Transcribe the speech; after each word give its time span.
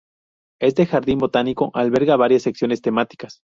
Este 0.59 0.87
jardín 0.87 1.19
botánico 1.19 1.69
alberga 1.75 2.15
varias 2.15 2.41
secciones 2.41 2.81
temáticas, 2.81 3.39